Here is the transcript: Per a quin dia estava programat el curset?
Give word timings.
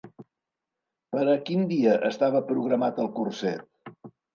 Per 1.17 1.27
a 1.35 1.37
quin 1.51 1.63
dia 1.75 1.95
estava 2.13 2.45
programat 2.51 3.07
el 3.09 3.15
curset? 3.23 3.99